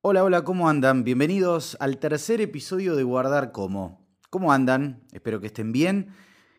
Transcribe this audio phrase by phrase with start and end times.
[0.00, 1.02] Hola, hola, ¿cómo andan?
[1.02, 4.06] Bienvenidos al tercer episodio de Guardar Como.
[4.30, 5.02] ¿Cómo andan?
[5.10, 6.14] Espero que estén bien,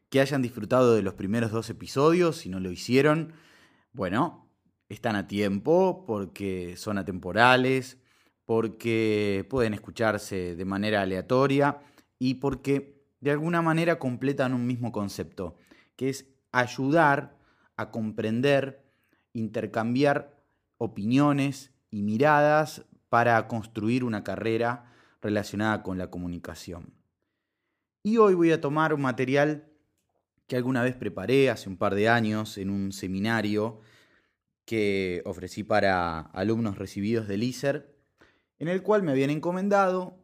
[0.09, 3.31] que hayan disfrutado de los primeros dos episodios, si no lo hicieron.
[3.93, 4.51] Bueno,
[4.89, 7.97] están a tiempo porque son atemporales,
[8.43, 11.79] porque pueden escucharse de manera aleatoria
[12.19, 15.55] y porque de alguna manera completan un mismo concepto,
[15.95, 17.37] que es ayudar
[17.77, 18.83] a comprender,
[19.31, 20.43] intercambiar
[20.77, 26.93] opiniones y miradas para construir una carrera relacionada con la comunicación.
[28.03, 29.67] Y hoy voy a tomar un material
[30.47, 33.81] que alguna vez preparé hace un par de años en un seminario
[34.65, 37.95] que ofrecí para alumnos recibidos del ISER,
[38.57, 40.17] en el cual me habían encomendado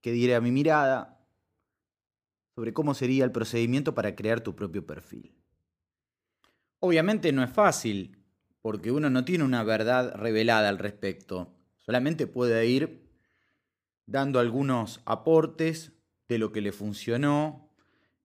[0.00, 1.18] que diera mi mirada
[2.54, 5.34] sobre cómo sería el procedimiento para crear tu propio perfil.
[6.80, 8.18] Obviamente no es fácil,
[8.62, 11.57] porque uno no tiene una verdad revelada al respecto.
[11.88, 13.00] Solamente puede ir
[14.04, 15.92] dando algunos aportes
[16.28, 17.72] de lo que le funcionó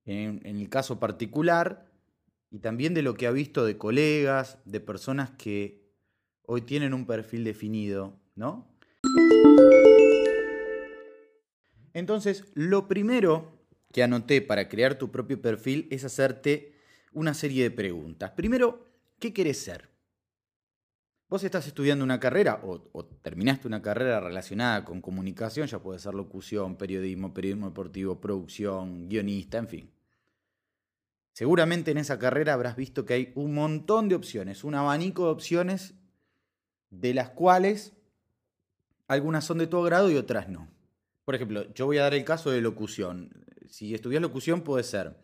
[0.03, 1.89] en, el caso particular
[2.51, 5.81] y también de lo que ha visto de colegas, de personas que
[6.45, 8.67] hoy tienen un perfil definido, ¿no?
[11.93, 16.75] Entonces, lo primero que anoté para crear tu propio perfil es hacerte
[17.13, 18.31] una serie de preguntas.
[18.31, 19.92] Primero, ¿qué querés ser?
[21.33, 26.13] Vos estás estudiando una carrera o, terminaste una carrera relacionada con comunicación, ya puede ser
[26.13, 29.91] locución, periodismo, periodismo deportivo, producción, guionista, en fin.
[31.31, 35.31] Seguramente en esa carrera habrás visto que hay un montón de opciones, un abanico de
[35.31, 35.95] opciones
[36.91, 37.93] de las cuales
[39.07, 40.67] algunas son de tu agrado y otras no.
[41.25, 43.31] Por ejemplo, yo voy a dar el caso de locución.
[43.67, 45.17] Si estudias locución puede ser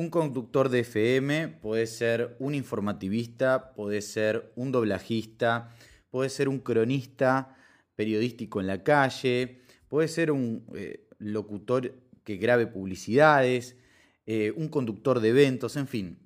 [0.00, 5.76] un conductor de FM, puede ser un informativista, puede ser un doblajista,
[6.08, 7.54] puede ser un cronista
[7.96, 11.92] periodístico en la calle, puede ser un eh, locutor
[12.24, 13.76] que grabe publicidades,
[14.24, 16.18] eh, un conductor de eventos, en fin.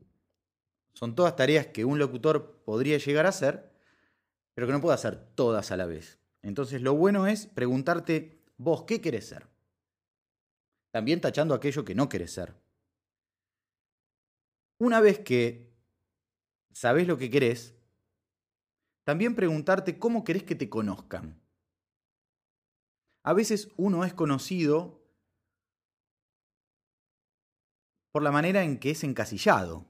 [0.93, 3.73] Son todas tareas que un locutor podría llegar a hacer,
[4.55, 6.21] pero que no puede hacer todas a la vez.
[6.43, 9.49] Entonces lo bueno es preguntarte, vos, ¿qué querés ser?
[10.93, 12.64] También tachando aquello que no querés ser.
[14.85, 15.73] Una vez que
[16.71, 17.75] sabes lo que querés,
[19.05, 21.41] también preguntarte cómo querés que te conozcan.
[23.23, 25.03] A veces uno es conocido
[28.13, 29.87] por la manera en que es encasillado.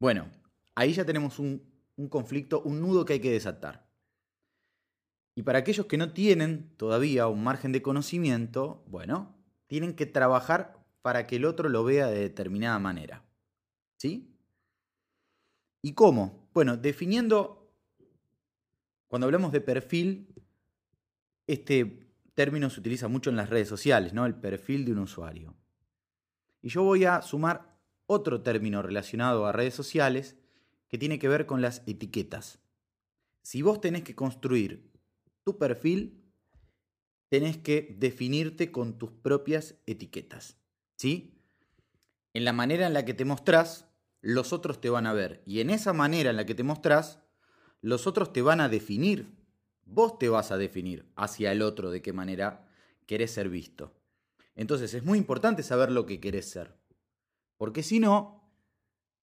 [0.00, 0.28] Bueno,
[0.74, 1.62] ahí ya tenemos un,
[1.94, 3.88] un, conflicto, un nudo que hay que desatar.
[5.36, 9.36] Y para aquellos que no tienen todavía un margen de conocimiento, bueno,
[9.68, 13.22] tienen que trabajar para que el otro lo vea de determinada manera.
[14.02, 14.36] ¿Sí?
[15.80, 16.48] ¿Y cómo?
[16.52, 17.72] Bueno, definiendo,
[19.06, 20.34] cuando hablamos de perfil,
[21.46, 24.26] este término se utiliza mucho en las redes sociales, ¿no?
[24.26, 25.54] El perfil de un usuario.
[26.62, 30.36] Y yo voy a sumar otro término relacionado a redes sociales
[30.88, 32.58] que tiene que ver con las etiquetas.
[33.42, 34.90] Si vos tenés que construir
[35.44, 36.24] tu perfil,
[37.28, 40.58] tenés que definirte con tus propias etiquetas.
[40.96, 41.38] ¿Sí?
[42.34, 43.91] En la manera en la que te mostrás,
[44.22, 45.42] los otros te van a ver.
[45.44, 47.20] Y en esa manera en la que te mostrás,
[47.82, 49.36] los otros te van a definir.
[49.84, 52.66] Vos te vas a definir hacia el otro de qué manera
[53.06, 53.92] querés ser visto.
[54.54, 56.78] Entonces es muy importante saber lo que querés ser.
[57.58, 58.48] Porque si no,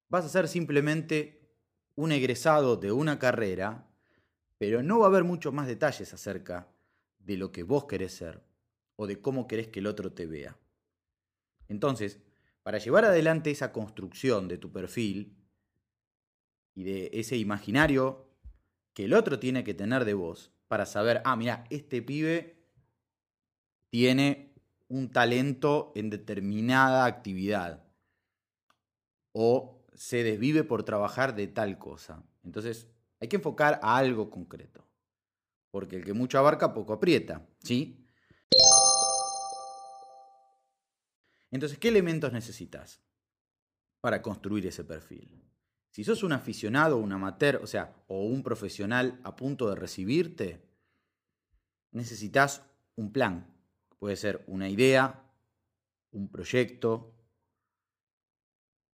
[0.10, 1.56] vas a ser simplemente
[1.96, 3.90] un egresado de una carrera,
[4.58, 6.68] pero no va a haber muchos más detalles acerca
[7.20, 8.44] de lo que vos querés ser
[8.98, 10.58] o de cómo querés que el otro te vea.
[11.70, 12.20] Entonces,
[12.64, 15.38] para llevar adelante esa construcción de tu perfil
[16.76, 18.30] y de ese imaginario
[18.94, 22.64] que el otro tiene que tener de vos, para saber, ah, mira, este pibe
[23.90, 24.54] tiene
[24.88, 27.84] un talento en determinada actividad
[29.32, 32.24] o se desvive por trabajar de tal cosa.
[32.44, 32.88] Entonces,
[33.20, 34.88] hay que enfocar a algo concreto,
[35.72, 38.06] porque el que mucho abarca poco aprieta, ¿sí?
[41.52, 43.02] Entonces, ¿qué elementos necesitas
[44.02, 45.44] para construir ese perfil?
[45.92, 50.62] Si sos un aficionado, un amateur, o sea, o un profesional a punto de recibirte,
[51.92, 52.64] necesitas
[52.96, 53.48] un plan.
[53.98, 55.24] Puede ser una idea,
[56.12, 57.16] un proyecto,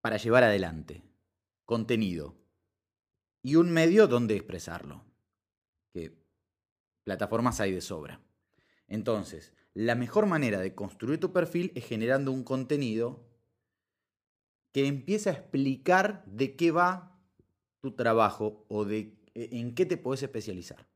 [0.01, 1.01] para llevar adelante,
[1.65, 2.35] contenido
[3.41, 5.03] y un medio donde expresarlo,
[5.91, 6.21] que
[7.03, 8.21] plataformas hay de sobra.
[8.87, 13.25] Entonces, la mejor manera de construir tu perfil es generando un contenido
[14.71, 17.19] que empiece a explicar de qué va
[17.81, 20.87] tu trabajo o de e, en qué te puedes especializar.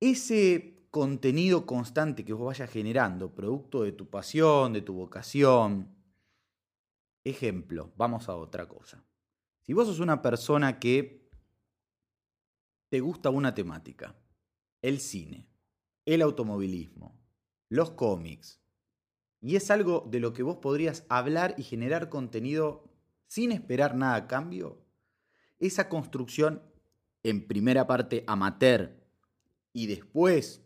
[0.00, 5.94] ese contenido constante que vos vayas generando, producto de tu pasión, de tu vocación.
[7.22, 9.04] Ejemplo, vamos a otra cosa.
[9.60, 11.30] Si vos sos una persona que
[12.88, 14.16] te gusta una temática,
[14.82, 15.49] el cine,
[16.06, 17.18] el automovilismo,
[17.68, 18.60] los cómics,
[19.40, 22.84] y es algo de lo que vos podrías hablar y generar contenido
[23.26, 24.84] sin esperar nada a cambio,
[25.58, 26.62] esa construcción
[27.22, 28.96] en primera parte amateur
[29.72, 30.62] y después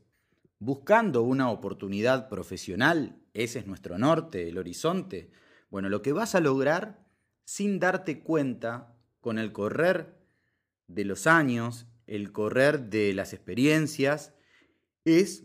[0.58, 5.30] buscando una oportunidad profesional, ese es nuestro norte, el horizonte,
[5.70, 7.04] bueno, lo que vas a lograr
[7.44, 10.16] sin darte cuenta con el correr
[10.86, 14.34] de los años, el correr de las experiencias,
[15.04, 15.44] es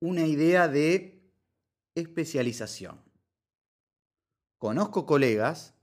[0.00, 1.32] una idea de
[1.94, 3.00] especialización.
[4.58, 5.74] Conozco colegas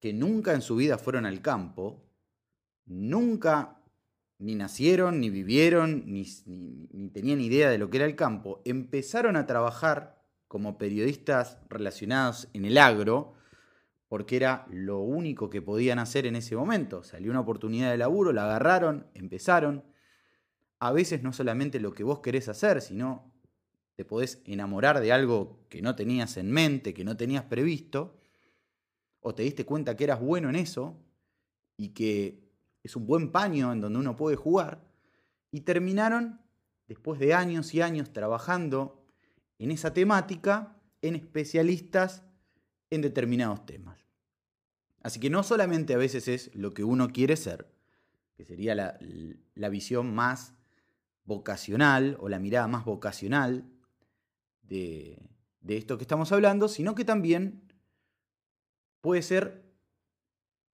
[0.00, 2.02] que nunca en su vida fueron al campo,
[2.86, 3.82] nunca
[4.38, 6.24] ni nacieron, ni vivieron, ni,
[7.12, 12.64] tenían idea de lo que era el campo, empezaron a trabajar como periodistas relacionados en
[12.64, 13.34] el agro,
[14.08, 17.02] porque era lo único que podían hacer en ese momento.
[17.02, 19.84] Salió una oportunidad de laburo, la agarraron, empezaron.
[20.82, 23.32] A veces no solamente lo que vos querés hacer, sino
[23.94, 28.18] te podés enamorar de algo que no tenías en mente, que no tenías previsto,
[29.20, 30.98] o te diste cuenta que eras bueno en eso
[31.76, 32.50] y que
[32.82, 34.84] es un buen paño en donde uno puede jugar,
[35.52, 36.40] y terminaron,
[36.88, 39.06] después de años y años trabajando
[39.60, 42.24] en esa temática, en especialistas
[42.90, 44.04] en determinados temas.
[45.00, 47.72] Así que no solamente a veces es lo que uno quiere ser,
[48.34, 48.98] que sería la,
[49.54, 50.56] la visión más
[51.24, 53.64] vocacional o la mirada más vocacional
[54.62, 55.18] de,
[55.60, 57.62] de esto que estamos hablando, sino que también
[59.00, 59.62] puede ser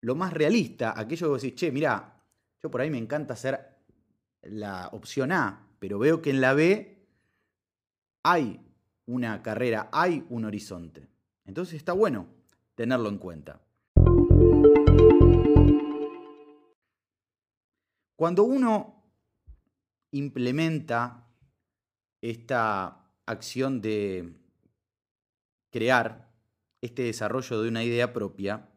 [0.00, 2.22] lo más realista, aquello que vos decís, che, mira,
[2.62, 3.78] yo por ahí me encanta hacer
[4.42, 7.06] la opción A, pero veo que en la B
[8.22, 8.60] hay
[9.06, 11.08] una carrera, hay un horizonte.
[11.44, 12.26] Entonces está bueno
[12.74, 13.60] tenerlo en cuenta.
[18.16, 18.97] Cuando uno
[20.10, 21.26] implementa
[22.20, 24.34] esta acción de
[25.70, 26.28] crear
[26.80, 28.68] este desarrollo de una idea propia,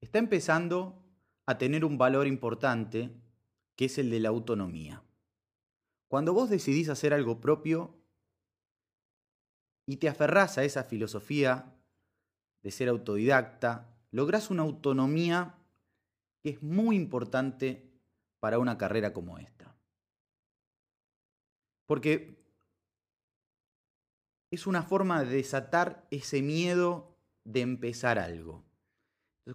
[0.00, 1.04] está empezando
[1.46, 3.10] a tener un valor importante
[3.76, 5.02] que es el de la autonomía.
[6.08, 7.94] Cuando vos decidís hacer algo propio
[9.86, 11.74] y te aferrás a esa filosofía
[12.62, 15.54] de ser autodidacta, lográs una autonomía
[16.42, 17.88] que es muy importante
[18.40, 19.57] para una carrera como esta.
[21.88, 22.38] Porque
[24.50, 28.62] es una forma de desatar ese miedo de empezar algo.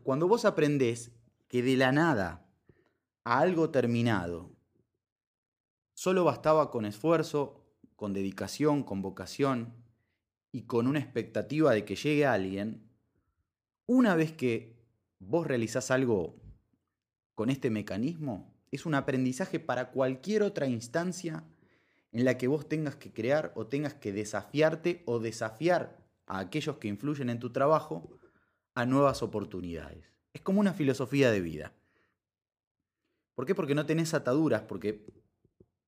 [0.01, 1.11] Cuando vos aprendés
[1.47, 2.49] que de la nada
[3.23, 4.51] a algo terminado
[5.93, 7.63] solo bastaba con esfuerzo,
[7.95, 9.75] con dedicación, con vocación
[10.51, 12.89] y con una expectativa de que llegue alguien,
[13.85, 14.75] una vez que
[15.19, 16.41] vos realizás algo
[17.35, 21.43] con este mecanismo, es un aprendizaje para cualquier otra instancia
[22.13, 26.77] en la que vos tengas que crear o tengas que desafiarte o desafiar a aquellos
[26.77, 28.19] que influyen en tu trabajo
[28.75, 30.13] a nuevas oportunidades.
[30.31, 31.73] Es como una filosofía de vida.
[33.33, 33.55] ¿Por qué?
[33.55, 35.05] Porque no tenés ataduras, porque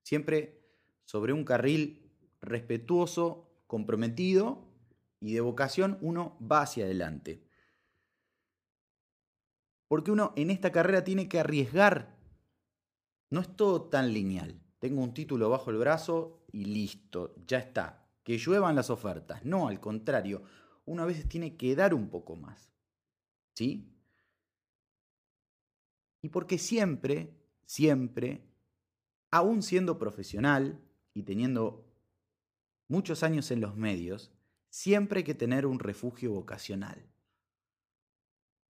[0.02, 0.60] siempre
[1.04, 2.10] sobre un carril
[2.40, 4.66] respetuoso, comprometido
[5.20, 7.44] y de vocación uno va hacia adelante.
[9.86, 12.16] Porque uno en esta carrera tiene que arriesgar.
[13.30, 14.60] No es todo tan lineal.
[14.78, 18.06] Tengo un título bajo el brazo y listo, ya está.
[18.22, 19.44] Que lluevan las ofertas.
[19.44, 20.42] No, al contrario,
[20.84, 22.72] uno a veces tiene que dar un poco más.
[23.54, 23.92] ¿Sí?
[26.22, 28.42] Y porque siempre, siempre,
[29.30, 30.80] aún siendo profesional
[31.14, 31.86] y teniendo
[32.88, 34.32] muchos años en los medios,
[34.68, 37.06] siempre hay que tener un refugio vocacional,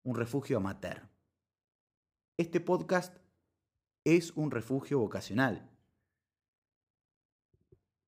[0.03, 1.09] un refugio amateur.
[2.37, 3.17] Este podcast
[4.05, 5.76] es un refugio vocacional.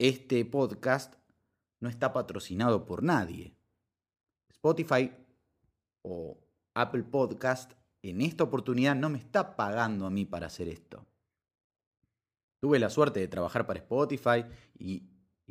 [0.00, 1.16] Este podcast
[1.80, 3.56] no está patrocinado por nadie.
[4.48, 5.12] Spotify
[6.02, 6.38] o
[6.72, 11.04] Apple Podcast en esta oportunidad no me está pagando a mí para hacer esto.
[12.60, 14.44] Tuve la suerte de trabajar para Spotify
[14.78, 15.02] y,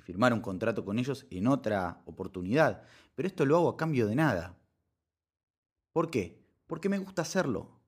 [0.01, 2.83] firmar un contrato con ellos en otra oportunidad,
[3.15, 4.57] pero esto lo hago a cambio de nada.
[5.91, 6.41] ¿Por qué?
[6.67, 7.81] Porque me gusta hacerlo.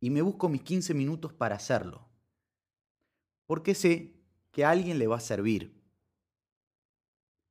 [0.00, 2.06] Y me busco mis 15 minutos para hacerlo.
[3.46, 4.21] Porque sé
[4.52, 5.74] que a alguien le va a servir.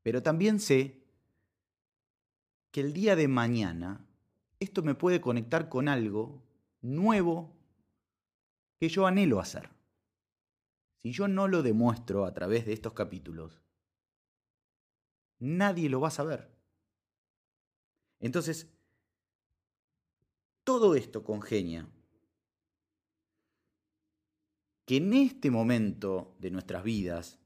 [0.03, 1.03] Pero también sé
[2.72, 4.08] que el día de mañana
[4.60, 6.43] esto me puede conectar con algo
[6.81, 7.51] nuevo
[8.79, 9.70] que yo anhelo hacer.
[10.98, 13.60] si yo no lo demuestro a través de estos capítulos,
[15.39, 16.51] nadie lo va a saber.
[18.20, 18.72] Entonces,
[20.63, 21.89] todo esto congenia
[24.91, 27.39] que en este momento de nuestras vidas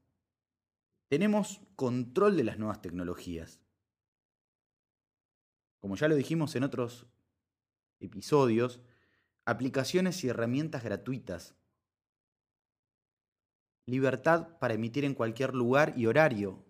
[1.10, 3.62] tenemos control de las nuevas tecnologías.
[5.80, 7.06] Como ya lo dijimos en otros
[8.00, 8.82] episodios,
[9.46, 11.54] aplicaciones y herramientas gratuitas.
[13.86, 16.66] Libertad para emitir en cualquier lugar y horario.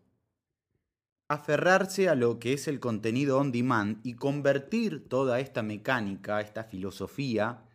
[1.29, 6.65] Aferrarse a lo que es el contenido on demand y convertir toda esta mecánica, esta
[6.65, 7.65] filosofía,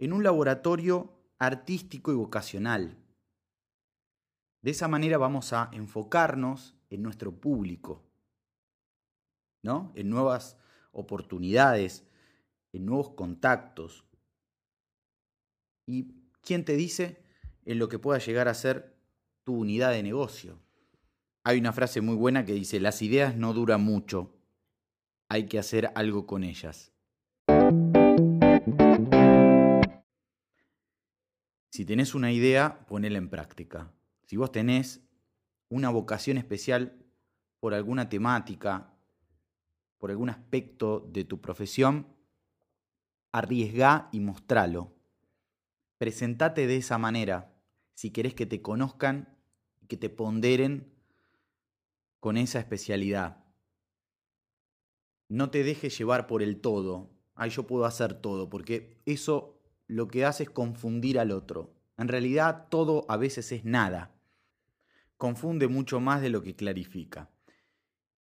[0.00, 2.96] en un laboratorio artístico y vocacional.
[4.62, 8.04] De esa manera vamos a enfocarnos en nuestro público,
[9.62, 9.92] ¿no?
[9.94, 10.58] En nuevas
[10.92, 12.04] oportunidades,
[12.72, 14.04] en nuevos contactos.
[15.86, 17.22] ¿Y quién te dice
[17.64, 18.96] en lo que pueda llegar a ser
[19.44, 20.58] tu unidad de negocio?
[21.44, 24.34] Hay una frase muy buena que dice, las ideas no duran mucho,
[25.28, 26.92] hay que hacer algo con ellas.
[31.78, 33.92] Si tenés una idea, ponela en práctica.
[34.24, 35.00] Si vos tenés
[35.68, 37.06] una vocación especial
[37.60, 38.92] por alguna temática,
[39.98, 42.08] por algún aspecto de tu profesión,
[43.30, 44.92] arriesgá y mostralo.
[45.98, 47.54] Presentate de esa manera
[47.94, 49.38] si querés que te conozcan
[49.80, 50.92] y que te ponderen
[52.18, 53.44] con esa especialidad.
[55.28, 57.08] No te dejes llevar por el todo.
[57.36, 59.57] Ay, yo puedo hacer todo, porque eso
[59.88, 61.74] lo que hace es confundir al otro.
[61.96, 64.14] En realidad todo a veces es nada
[65.18, 67.28] confunde mucho más de lo que clarifica.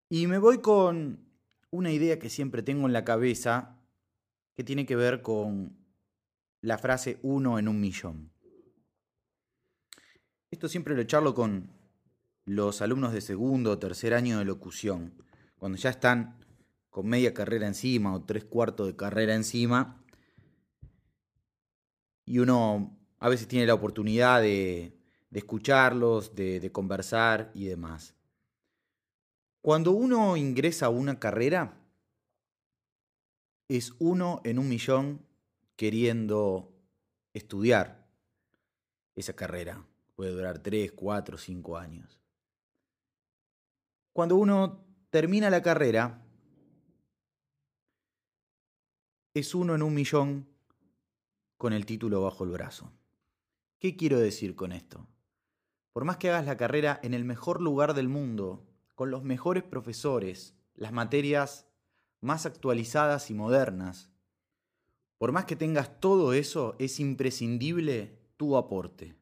[0.09, 1.27] Y me voy con
[1.71, 3.77] una idea que siempre tengo en la cabeza
[4.55, 5.77] que tiene que ver con
[6.61, 8.31] la frase uno en un millón.
[10.51, 11.73] Esto siempre lo charlo con
[12.45, 15.15] los alumnos de segundo o tercer año de locución,
[15.57, 16.39] cuando ya están
[16.91, 20.04] con media carrera encima o tres cuartos de carrera encima,
[22.25, 24.95] y uno a veces tiene la oportunidad de
[25.35, 28.15] de escucharlos, de, conversar y demás.
[29.61, 31.77] Cuando uno ingresa a una carrera,
[33.67, 35.27] es uno en un millón
[35.75, 36.73] queriendo
[37.33, 38.07] estudiar
[39.17, 39.85] esa carrera.
[40.15, 42.21] Puede durar tres, cuatro, cinco años.
[44.13, 46.25] Cuando uno termina la carrera,
[49.35, 50.47] es uno en un millón
[51.57, 52.93] con el título bajo el brazo.
[53.79, 55.07] ¿Qué quiero decir con esto?
[55.93, 59.63] Por más que hagas la carrera en el mejor lugar del mundo, con los mejores
[59.63, 61.67] profesores, las materias
[62.21, 64.11] más actualizadas y modernas,
[65.19, 69.17] por más que tengas todo eso, es imprescindible tu aporte.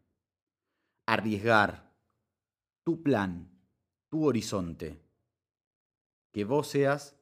[1.07, 1.93] Arriesgar,
[2.83, 3.51] tu plan,
[4.09, 5.01] tu horizonte.
[6.33, 7.17] Que vos seas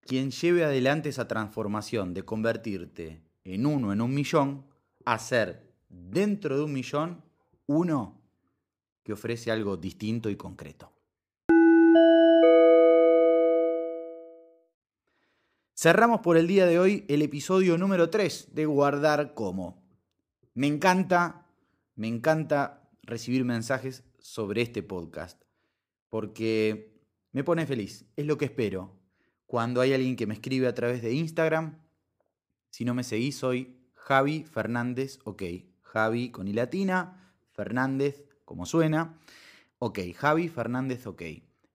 [0.00, 4.66] quien lleve adelante esa transformación de convertirte en uno en un millón
[5.04, 7.24] a ser dentro de un millón
[7.66, 8.20] uno
[9.02, 10.92] que ofrece algo distinto y concreto.
[15.74, 19.82] Cerramos por el día de hoy el episodio número 3 de Guardar Como.
[20.52, 21.46] Me encanta,
[21.94, 25.42] me encanta recibir mensajes sobre este podcast,
[26.10, 27.00] porque
[27.32, 28.98] me pone feliz, es lo que espero.
[29.46, 31.78] Cuando hay alguien que me escribe a través de Instagram,
[32.70, 35.42] si no me seguís, soy Javi Fernández, ok,
[35.82, 39.18] Javi con i latina, Fernández como suena.
[39.78, 41.22] Ok, Javi Fernández, ok.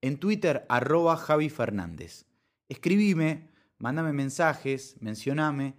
[0.02, 2.26] En Twitter, arroba Javi Fernández.
[2.70, 5.76] Escribime, mándame mensajes, mencioname,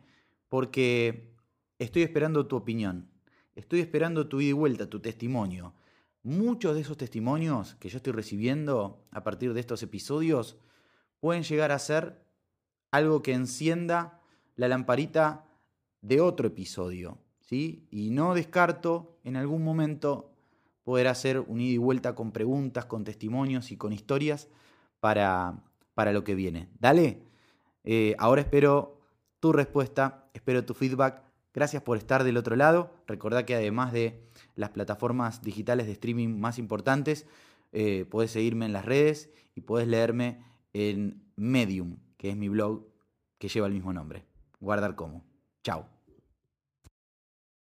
[0.48, 1.34] porque
[1.78, 3.10] estoy esperando tu opinión.
[3.54, 5.74] Estoy esperando tu ida y vuelta, tu testimonio.
[6.22, 10.58] Muchos de esos testimonios que yo estoy recibiendo a partir de estos episodios
[11.20, 12.24] pueden llegar a ser
[12.90, 14.20] algo que encienda
[14.56, 15.44] la lamparita
[16.00, 17.86] de otro episodio, ¿sí?
[17.90, 20.32] Y no descarto en algún momento
[20.82, 24.48] poder hacer un ida y vuelta con preguntas, con testimonios y con historias
[25.00, 26.68] para, para lo que viene.
[26.78, 27.22] Dale,
[27.84, 29.00] eh, ahora espero
[29.40, 31.22] tu respuesta, espero tu feedback.
[31.52, 32.94] Gracias por estar del otro lado.
[33.06, 34.22] Recordá que además de
[34.54, 37.26] las plataformas digitales de streaming más importantes,
[37.72, 42.86] eh, puedes seguirme en las redes y puedes leerme en Medium, que es mi blog
[43.38, 44.24] que lleva el mismo nombre.
[44.60, 45.24] Guardar como.
[45.62, 45.95] Chao.